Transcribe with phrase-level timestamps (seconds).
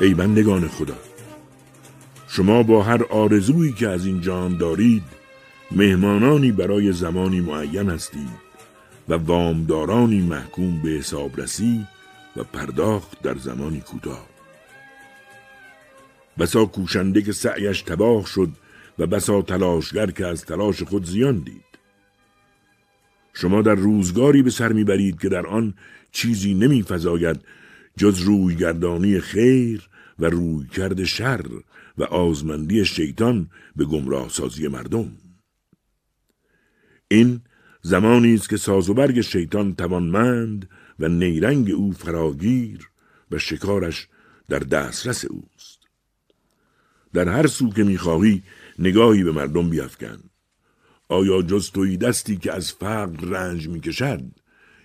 [0.00, 0.98] ای بندگان خدا.
[2.28, 5.02] شما با هر آرزویی که از این جان دارید
[5.70, 8.50] مهمانانی برای زمانی معین هستید
[9.08, 11.86] و وامدارانی محکوم به حسابرسی
[12.36, 14.26] و پرداخت در زمانی کوتاه.
[16.38, 18.48] بسا کوشنده که سعیش تباه شد
[18.98, 21.64] و بسا تلاشگر که از تلاش خود زیان دید.
[23.34, 25.74] شما در روزگاری به سر می‌برید که در آن
[26.12, 27.40] چیزی نمیفزاید
[27.96, 29.89] جز رویگردانی خیر
[30.20, 31.46] و روی کرد شر
[31.98, 35.12] و آزمندی شیطان به گمراه سازی مردم.
[37.08, 37.40] این
[37.82, 40.68] زمانی است که ساز و برگ شیطان توانمند
[40.98, 42.90] و نیرنگ او فراگیر
[43.30, 44.08] و شکارش
[44.48, 45.80] در دسترس اوست.
[47.12, 48.42] در هر سو که می‌خواهی
[48.78, 50.20] نگاهی به مردم بیافکن.
[51.08, 54.39] آیا جز توی دستی که از فقر رنج می‌کشد؟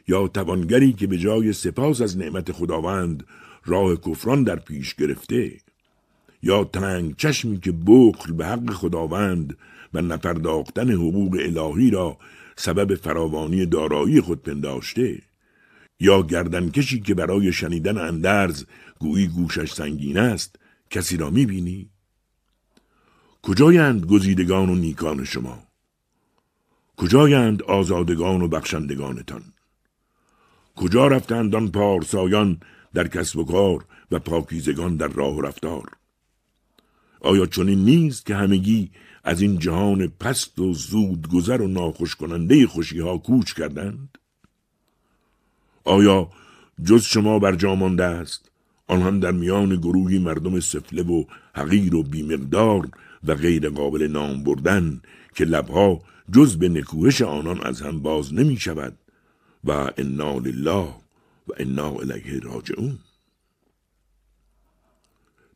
[0.08, 3.28] یا توانگری که به جای سپاس از نعمت خداوند
[3.66, 5.52] راه کفران در پیش گرفته
[6.44, 9.58] یا تنگ چشمی که بخل به حق خداوند
[9.94, 12.18] و نپرداختن حقوق الهی را
[12.56, 15.22] سبب فراوانی دارایی خود پنداشته
[16.00, 18.66] یا گردنکشی که برای شنیدن اندرز
[19.00, 20.56] گویی گوشش سنگین است
[20.90, 21.90] کسی را می‌بینی؟
[23.42, 25.64] کجایند گزیدگان و نیکان شما؟
[26.98, 29.55] کجایند آزادگان و بخشندگانتان؟
[30.76, 32.60] کجا رفتند آن پارسایان
[32.94, 35.90] در کسب و کار و پاکیزگان در راه و رفتار؟
[37.20, 38.92] آیا چنین نیست که همگی
[39.24, 44.18] از این جهان پست و زود گذر و ناخوش کننده خوشی ها کوچ کردند؟
[45.84, 46.30] آیا
[46.84, 48.52] جز شما بر مانده است
[48.88, 51.24] آنها در میان گروهی مردم سفله و
[51.56, 52.90] حقیر و بیمقدار
[53.24, 55.02] و غیر قابل نام بردن
[55.36, 56.02] که لبها
[56.34, 58.98] جز به نکوهش آنان از هم باز نمی شود
[59.66, 60.88] و انا لله
[61.48, 63.00] و انا الیه راجعون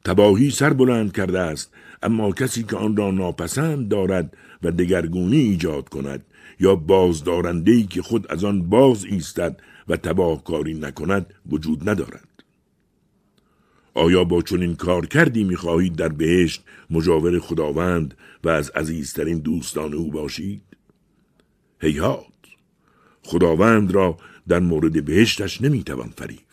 [0.05, 5.89] تباهی سر بلند کرده است اما کسی که آن را ناپسند دارد و دگرگونی ایجاد
[5.89, 6.25] کند
[6.59, 12.43] یا بازدارندهی که خود از آن باز ایستد و تباه کاری نکند وجود ندارد.
[13.93, 20.11] آیا با چنین کار کردی می‌خواهید در بهشت مجاور خداوند و از عزیزترین دوستان او
[20.11, 20.61] باشید؟
[21.81, 22.28] هیهات
[23.23, 26.48] خداوند را در مورد بهشتش نمی‌توان فرید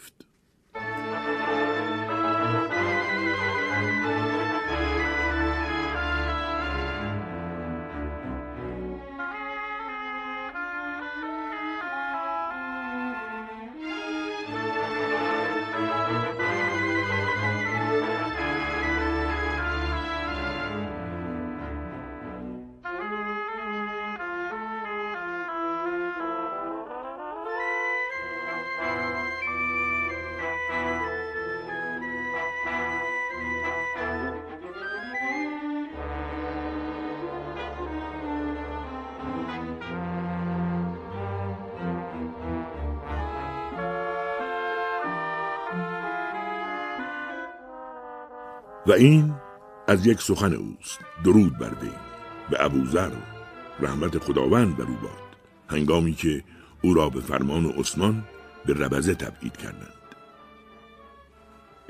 [48.87, 49.35] و این
[49.89, 50.99] از یک سخن اوست.
[51.25, 51.91] درود بر وی.
[52.51, 53.11] به ابوذر
[53.81, 55.27] رحمت خداوند بر او باد.
[55.69, 56.45] هنگامی که
[56.83, 58.25] او را به فرمان عثمان
[58.67, 59.93] به ربزه تبعید کردند.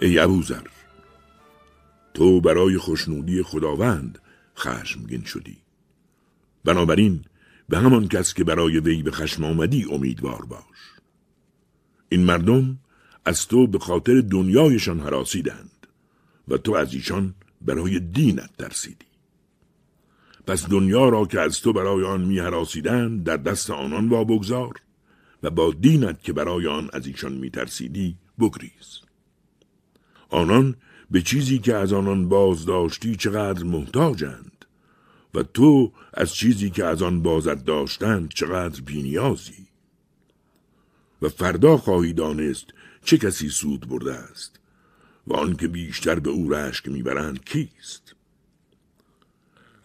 [0.01, 0.63] ای ابوذر
[2.15, 4.19] تو برای خوشنودی خداوند
[4.59, 5.57] خشمگین شدی.
[6.65, 7.25] بنابراین
[7.69, 10.61] به همان کس که برای وی به خشم آمدی امیدوار باش.
[12.09, 12.79] این مردم
[13.25, 15.76] از تو به خاطر دنیایشان حراسیدند.
[16.49, 19.07] و تو از ایشان برای دینت ترسیدی.
[20.47, 22.41] پس دنیا را که از تو برای آن می
[23.25, 24.75] در دست آنان بگذار
[25.43, 29.01] و با دینت که برای آن از ایشان می ترسیدی بگریز.
[30.31, 30.77] آنان
[31.11, 34.65] به چیزی که از آنان باز داشتی چقدر محتاجند
[35.35, 39.67] و تو از چیزی که از آن بازد داشتند چقدر بینیازی.
[41.23, 42.67] و فردا خواهی دانست
[43.05, 44.61] چه کسی سود برده است.
[45.27, 48.15] و آن که بیشتر به او رشک می‌برند کیست؟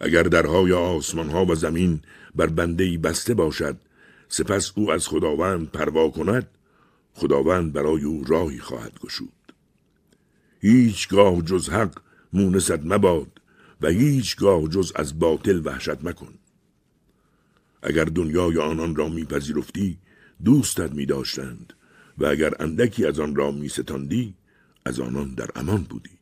[0.00, 2.00] اگر درهای آسمان ها و زمین
[2.34, 3.76] بر بنده بسته باشد
[4.28, 6.48] سپس او از خداوند پروا کند
[7.14, 9.52] خداوند برای او راهی خواهد گشود.
[10.60, 12.00] هیچگاه جز حق
[12.32, 13.40] مونست مباد
[13.80, 16.34] و هیچگاه جز از باطل وحشت مکن.
[17.82, 19.98] اگر دنیای آنان را میپذیرفتی
[20.44, 21.72] دوستت می داشتند
[22.18, 24.34] و اگر اندکی از آن را می ستاندی
[24.86, 26.21] از آنان در امان بودی.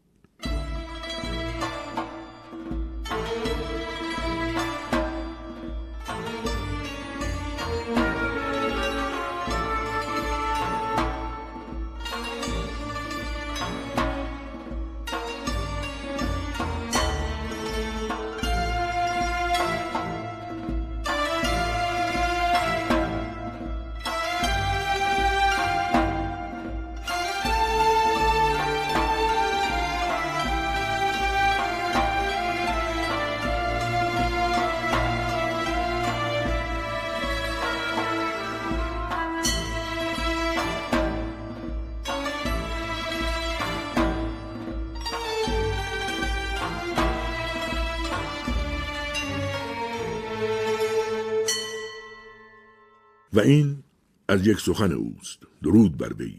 [53.32, 53.82] و این
[54.28, 55.38] از یک سخن اوست.
[55.62, 56.34] درود بر وی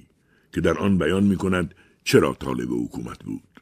[0.54, 3.62] که در آن بیان می کند چرا طالب حکومت بود.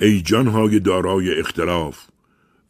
[0.00, 2.06] ای جانهای دارای اختلاف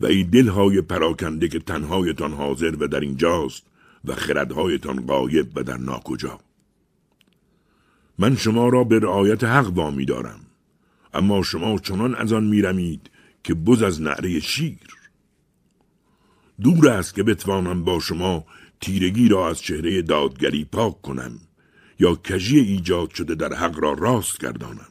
[0.01, 3.63] و ای دلهای پراکنده که تنهایتان حاضر و در اینجاست
[4.05, 6.41] و خردهایتان غایب و در ناکجا.
[8.19, 10.41] من شما را به رعایت حق وامی دارم
[11.15, 13.11] اما شما چنان از آن میرمید
[13.45, 15.04] که بز از نعره شیر.
[16.63, 18.45] دور است که بتوانم با شما
[18.81, 21.33] تیرگی را از چهره دادگری پاک کنم
[22.01, 24.89] یا کجی ایجاد شده در حق را راست گردانم.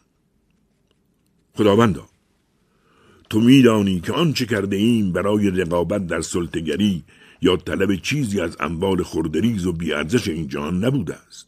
[1.56, 2.06] خداوندا
[3.30, 7.04] تو میدانی که آنچه کرده ایم برای رقابت در سلطگری
[7.42, 11.48] یا طلب چیزی از اموال خوردریز و بیارزش این جهان نبوده است.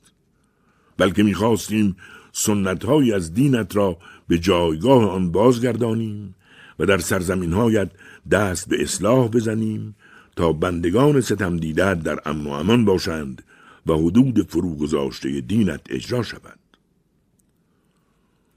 [0.97, 1.95] بلکه می‌خواستیم
[2.31, 3.97] سنتهایی از دینت را
[4.27, 6.35] به جایگاه آن بازگردانیم
[6.79, 7.91] و در سرزمینهایت
[8.31, 9.95] دست به اصلاح بزنیم
[10.35, 13.43] تا بندگان ستم دیدت در امن و امان باشند
[13.87, 16.59] و حدود فرو گذاشته دینت اجرا شود.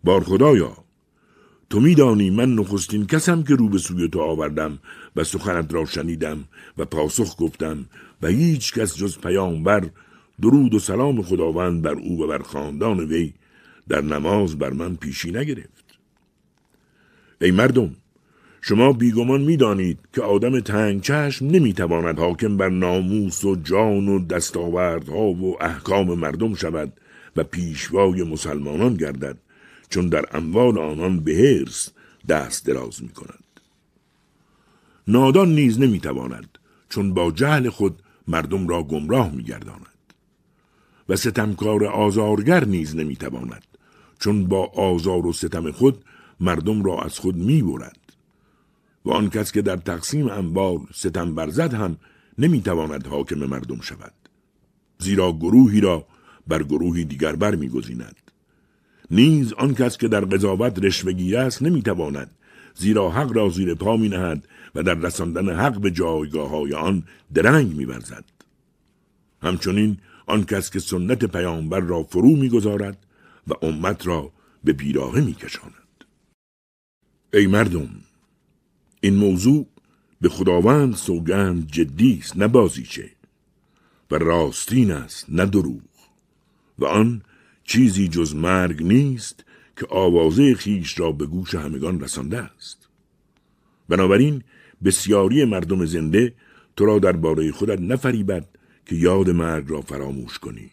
[0.05, 0.77] بار خدایا
[1.71, 4.79] تو میدانی من نخستین کسم که رو به سوی تو آوردم
[5.17, 6.45] و سخنت را شنیدم
[6.79, 7.87] و پاسخ گفتم
[8.23, 9.91] و هیچ کس جز پیامبر
[10.43, 13.35] درود و سلام خداوند بر او و بر خاندان وی
[13.89, 15.85] در نماز بر من پیشی نگرفت.
[17.41, 17.97] ای مردم
[18.69, 25.23] شما بیگمان می‌دانید که آدم تنگ چشم نمی‌تواند حاکم بر ناموس و جان و دستاوردها
[25.23, 26.93] و احکام مردم شود
[27.37, 29.39] و پیشوای مسلمانان گردد
[29.91, 31.91] چون در اموال آنان به هرس
[32.29, 33.45] دست دراز می کند.
[35.09, 39.99] نادان نیز نمی‌تواند چون با جهل خود مردم را گمراه میگرداند
[41.09, 43.65] و ستمکار آزارگر نیز نمی‌تواند
[44.19, 46.05] چون با آزار و ستم خود
[46.41, 48.08] مردم را از خود می‌برد
[49.09, 51.97] و آن کس که در تقسیم انبار ستم برزد هم
[52.39, 54.13] نمی‌تواند حاکم مردم شود.
[54.99, 56.07] زیرا گروهی را
[56.47, 58.17] بر گروهی دیگر بر میگزیند.
[59.11, 62.31] نیز آن کس که در قضاوت رشوهگیر است نمی‌تواند
[62.75, 67.05] زیرا حق را زیر پا می نهد و در رساندن حق به جایگاه های آن
[67.35, 68.25] درنگ میورزد.
[69.43, 73.07] همچنین آن کس که سنت پیامبر را فرو می‌گذارد
[73.49, 74.33] و امت را
[74.65, 76.05] به بیراهه میکشاند.
[77.33, 77.89] ای مردم
[79.01, 79.67] این موضوع
[80.21, 83.11] به خداوند سوگند جدی است نه بازیچه
[84.11, 85.83] و راستین است نه دروغ.
[86.79, 87.23] و آن
[87.65, 89.45] چیزی جز مرگ نیست
[89.77, 92.89] که آوازه خیش را به گوش همگان رسانده است.
[93.89, 94.43] بنابراین
[94.85, 96.35] بسیاری مردم زنده
[96.77, 98.49] تو را درباره خودت نفریبد
[98.87, 100.71] که یاد مرگ را فراموش کنی.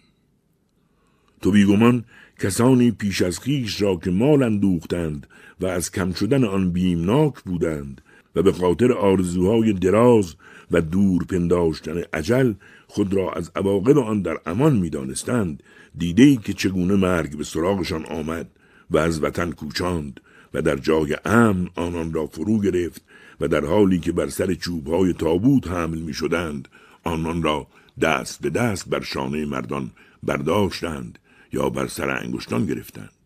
[1.41, 2.05] تو بیگمان
[2.39, 5.27] کسانی پیش از خیش را که مال اندوختند
[5.59, 8.01] و از کم شدن آن بیمناک بودند
[8.35, 10.35] و به خاطر آرزوهای دراز
[10.71, 12.53] و دور پنداشتن عجل
[12.87, 15.63] خود را از عواقب آن در امان می دانستند
[15.97, 18.47] دیده که چگونه مرگ به سراغشان آمد
[18.91, 20.19] و از وطن کوچاند
[20.53, 23.01] و در جای امن آنان را فرو گرفت
[23.41, 26.67] و در حالی که بر سر چوبهای تابوت حمل می شدند
[27.03, 27.67] آنان را
[28.01, 29.91] دست به دست بر شانه مردان
[30.23, 31.19] برداشتند
[31.53, 33.24] یا بر سر انگشتان گرفتند.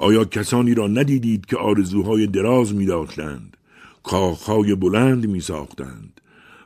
[0.00, 3.56] آیا کسانی را ندیدید که آرزوهای دراز می داشتند
[4.02, 6.20] کاخهای بلند می ساختند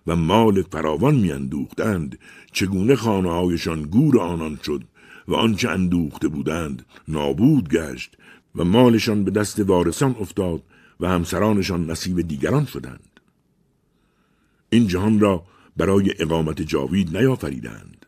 [0.07, 2.19] و مال فراوان می اندوختند
[2.53, 4.85] چگونه خانه هایشان گور آنان شد
[5.29, 8.17] و آنچه اندوخته بودند نابود گشت
[8.57, 10.62] و مالشان به دست وارثان افتاد
[11.00, 13.21] و همسرانشان نصیب دیگران شدند؟
[14.71, 15.45] این جهان را
[15.76, 18.07] برای اقامت جاوید نیافریدند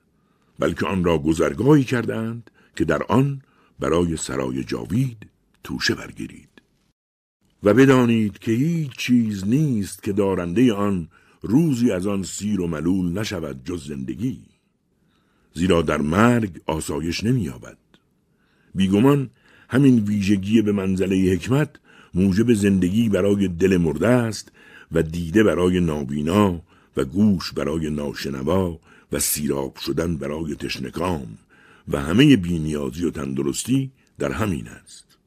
[0.58, 3.42] بلکه آن را گذرگاهی کردند که در آن
[3.80, 5.26] برای سرای جاوید
[5.64, 6.48] توشه برگیرید.
[7.62, 11.08] و بدانید که هیچ چیز نیست که دارنده آن
[11.42, 14.40] روزی از آن سیر و ملول نشود جز زندگی.
[15.54, 17.78] زیرا در مرگ آسایش نمییابد.
[18.74, 19.30] بیگمان
[19.68, 21.70] همین ویژگی به منزله حکمت
[22.14, 24.52] موجب زندگی برای دل مرده است
[24.92, 26.62] و دیده برای نابینا
[26.96, 28.80] و گوش برای ناشنوا
[29.12, 31.38] و سیراب شدن برای تشنکام
[31.88, 35.18] و همه بینیازی و تندرستی در همین است.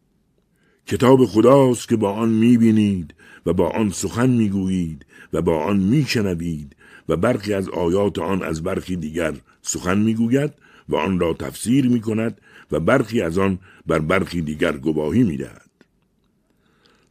[0.85, 3.13] کتاب خداست که با آن می‌بینید
[3.45, 6.75] و با آن سخن می‌گویید و با آن میشنوید
[7.09, 10.53] و برخی از آیات آن از برخی دیگر سخن می‌گوید
[10.89, 15.69] و آن را تفسیر می‌کند و برخی از آن بر برخی دیگر گواهی می‌دهد.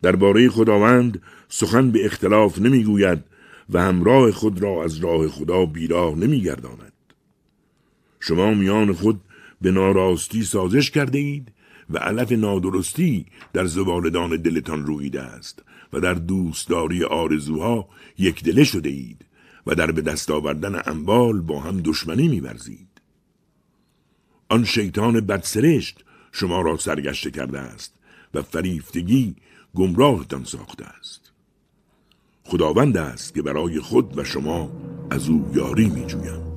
[0.03, 3.25] درباره خداوند سخن به اختلاف نمی‌گوید
[3.71, 6.93] و همراه خود را از راه خدا بیراه نمیگرداند.
[8.21, 9.21] شما میان خود
[9.61, 11.53] به ناراستی سازش کرده اید
[11.91, 15.63] و علف نادرستی در زبالدان دلتان رویده است
[15.93, 17.89] و در دوستداری آرزوها
[18.19, 19.25] یک دله شده اید
[19.67, 22.89] و در به دست آوردن انبال با هم دشمنی میورزید
[24.49, 27.95] آن شیطان بدسرشت شما را سرگشته کرده است
[28.35, 29.37] و فریفتگی
[29.75, 31.33] گمراهتان ساخته است
[32.45, 34.71] خداوند است که برای خود و شما
[35.11, 36.48] از او یاری می جویم.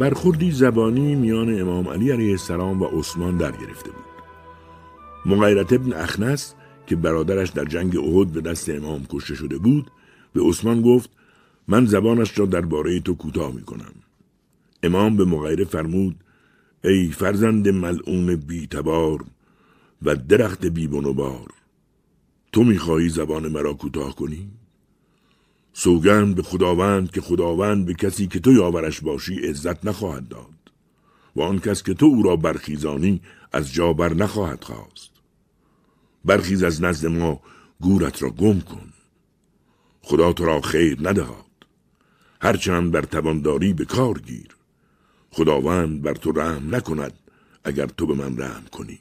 [0.00, 4.04] برخوردی زبانی میان امام علی علیه السلام و عثمان در گرفته بود.
[5.26, 6.54] مغیرت ابن اخنس
[6.86, 9.90] که برادرش در جنگ احد به دست امام کشته شده بود
[10.32, 11.10] به عثمان گفت
[11.68, 13.92] من زبانش را درباره تو کوتاه می کنم.
[14.82, 16.16] امام به مغیره فرمود
[16.84, 19.24] ای فرزند ملعون بی تبار
[20.02, 21.48] و درخت بی بار
[22.52, 24.48] تو می‌خواهی زبان مرا کوتاه کنی؟
[25.72, 30.72] سوگند به خداوند که خداوند به کسی که تو یاورش باشی عزت نخواهد داد
[31.36, 33.20] و آن کس که تو او را برخیزانی
[33.52, 35.10] از جا بر نخواهد خواست.
[36.24, 37.40] برخیز از نزد ما
[37.80, 38.92] گورت را گم کن.
[40.02, 41.44] خدا تو را خیر ندهاد.
[42.42, 44.56] هرچند بر توانداری به کار گیر.
[45.30, 47.12] خداوند بر تو رحم نکند
[47.64, 48.98] اگر تو به من رحم کنی.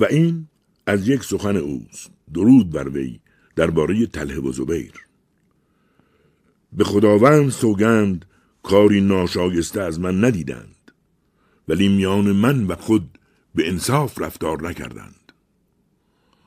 [0.00, 0.48] و این
[0.86, 2.10] از یک سخن اوست.
[2.34, 3.20] درود بر وی
[3.56, 4.92] درباره تله و زبیر.
[6.72, 8.24] به خداوند سوگند
[8.62, 10.92] کاری ناشایسته از من ندیدند
[11.68, 13.18] ولی میان من و خود
[13.54, 15.32] به انصاف رفتار نکردند.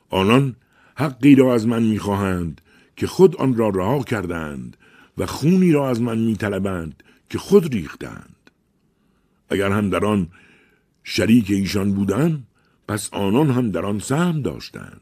[0.10, 0.56] آنان
[0.96, 2.62] حقی را از من می‌خواهند
[2.96, 4.78] که خود آن را رها کردند
[5.18, 8.36] و خونی را از من میطلبند که خود ریختند.
[9.50, 10.28] اگر هم در آن
[11.04, 12.44] شریک ایشان بودم
[12.88, 15.02] پس آنان هم در آن سهم داشتند.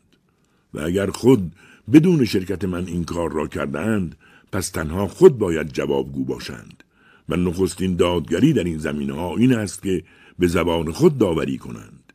[0.74, 1.52] و اگر خود
[1.94, 4.16] بدون شرکت من این کار را کردند
[4.52, 6.84] پس تنها خود باید جوابگو باشند.
[7.30, 10.04] و نخستین دادگری در این زمینه ها این است که
[10.40, 12.14] به زبان خود داوری کنند.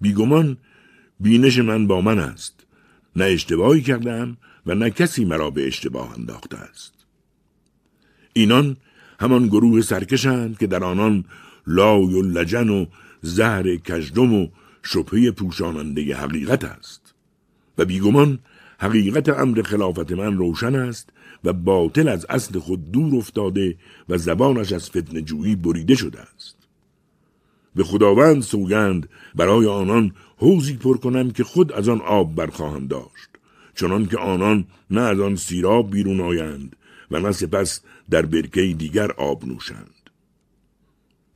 [0.00, 0.56] بیگمان
[1.20, 2.66] بینش من با من است.
[3.16, 6.94] نه اشتباهی کردم و نه کسی مرا به اشتباه انداخته است.
[8.32, 8.76] اینان
[9.20, 11.24] همان گروه سرکشند که در آنان
[11.66, 12.86] لای و لجن و
[13.22, 14.48] زهر کجدم و
[14.84, 17.14] شبهه پوشاننده حقیقت است
[17.78, 18.38] و بیگمان
[18.78, 21.10] حقیقت امر خلافت من روشن است
[21.44, 23.76] و باطل از اصل خود دور افتاده
[24.08, 26.56] و زبانش از فتن جویی بریده شده است.
[27.74, 33.28] به خداوند سوگند برای آنان حوزی پر کنم که خود از آن آب برخواهند داشت
[33.74, 36.76] چنان که آنان نه از آن سیراب بیرون آیند
[37.10, 40.10] و نه سپس در برکه دیگر آب نوشند.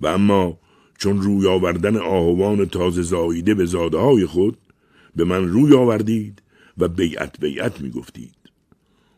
[0.00, 0.58] و اما
[0.98, 4.58] چون روی آوردن آهوان تازه زاییده به زاده های خود
[5.16, 6.42] به من روی آوردید
[6.78, 8.34] و بیعت بیعت می گفتید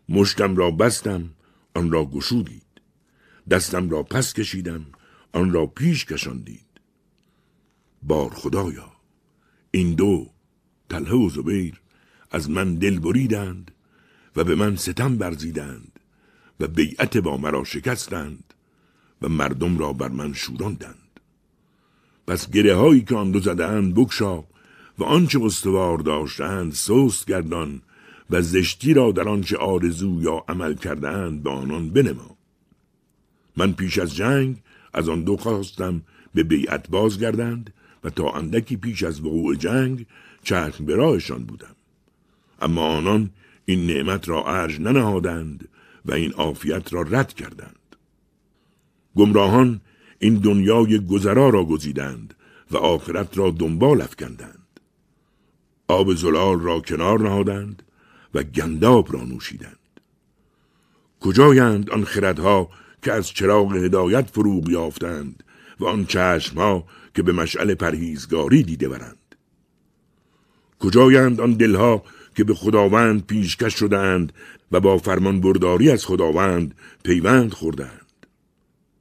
[0.08, 1.30] مشتم را بستم
[1.75, 2.62] آن را گشودید.
[3.50, 4.87] دستم را پس کشیدم
[5.32, 6.66] آن را پیش کشاندید.
[8.02, 8.92] بار خدایا
[9.70, 10.30] این دو
[10.88, 11.80] تله و زبیر
[12.30, 13.70] از من دل بریدند
[14.37, 16.00] و به من ستم برزیدند
[16.60, 18.54] و بیعت با مرا شکستند
[19.22, 21.00] و مردم را بر من شوراندند.
[22.30, 24.44] پس گره هایی که آن دو زدهاند بکشا
[24.99, 27.82] و آنچه استوار داشتند سوست گردان
[28.30, 32.37] و زشتی را در آنچه آرزو یا عمل کردهاند به آنان بنما.
[33.56, 34.56] من پیش از جنگ
[34.94, 36.02] از آن دو خواستم
[36.34, 37.72] به بیعت بازگردند
[38.04, 40.06] و تا اندکی پیش از وقوع جنگ
[40.42, 41.76] چرخ به راهشان بودم.
[42.62, 43.30] اما آنان
[43.64, 45.68] این نعمت را ارج ننهادند
[46.04, 47.96] و این عافیت را رد کردند.
[49.16, 49.80] گمراهان
[50.22, 52.34] این دنیای گذرا را گزیدند
[52.70, 54.80] و آخرت را دنبال افکندند.
[55.88, 57.82] آب زلال را کنار نهادند
[58.34, 59.76] و گنداب را نوشیدند.
[61.20, 62.70] کجایند آن خردها
[63.02, 65.42] که از چراغ هدایت فروغ یافتند
[65.80, 66.84] و آن چشمها
[67.14, 69.34] که به مشعل پرهیزگاری دیده برند؟
[70.80, 72.02] کجایند آن دلها
[72.36, 74.32] که به خداوند پیشکش شدند
[74.73, 78.26] و با فرمان برداری از خداوند پیوند خوردند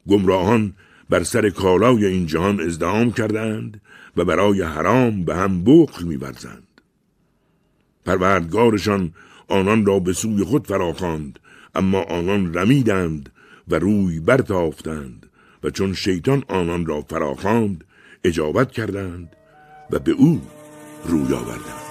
[0.08, 0.74] گمراهان
[1.10, 3.82] بر سر کالای این جهان ازدهام کردند
[4.18, 6.82] و برای حرام به هم بخل میورزند.
[8.06, 9.14] پروردگارشان
[9.48, 11.40] آنان را به سوی خود فراخواند
[11.76, 13.30] اما آنان رمیدند
[13.68, 15.26] و روی برتافتند
[15.64, 17.84] و چون شیطان آنان را فراخواند
[18.24, 19.36] اجابت کردند
[19.92, 20.42] و به او
[21.06, 21.89] روی آوردند.